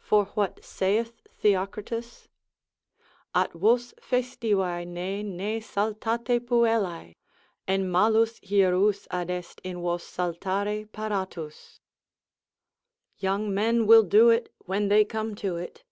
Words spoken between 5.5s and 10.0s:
saltate puellae, En malus hireus adest in